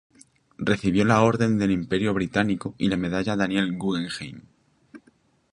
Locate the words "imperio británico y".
1.69-2.87